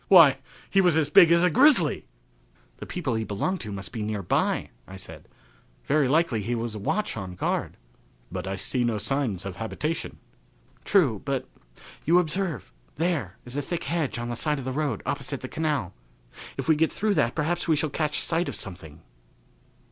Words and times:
"Why, 0.07 0.39
he 0.67 0.81
was 0.81 0.97
as 0.97 1.11
big 1.11 1.31
as 1.31 1.43
a 1.43 1.51
grizzly." 1.51 2.07
"The 2.77 2.87
people 2.87 3.13
he 3.13 3.23
belonged 3.23 3.61
to 3.61 3.71
must 3.71 3.91
be 3.91 4.01
near 4.01 4.23
by," 4.23 4.71
I 4.87 4.95
said. 4.97 5.27
"Very 5.85 6.07
likely 6.07 6.41
he 6.41 6.55
was 6.55 6.73
a 6.73 6.79
watch 6.79 7.15
on 7.15 7.35
guard." 7.35 7.77
"But 8.31 8.47
I 8.47 8.55
see 8.55 8.83
no 8.83 8.97
signs 8.97 9.45
of 9.45 9.57
a 9.57 9.59
habitation." 9.59 10.17
"True, 10.85 11.21
but 11.23 11.47
you 12.03 12.17
observe 12.17 12.73
there 12.95 13.37
is 13.45 13.55
a 13.57 13.61
thick 13.61 13.83
hedge 13.83 14.17
on 14.17 14.29
the 14.29 14.35
side 14.35 14.57
of 14.57 14.65
the 14.65 14.71
road 14.71 15.03
opposite 15.05 15.41
the 15.41 15.47
canal. 15.47 15.93
If 16.57 16.67
we 16.67 16.75
get 16.75 16.91
through 16.91 17.13
that 17.13 17.35
perhaps 17.35 17.67
we 17.67 17.75
shall 17.75 17.91
catch 17.91 18.21
sight 18.21 18.49
of 18.49 18.55
something." 18.55 19.03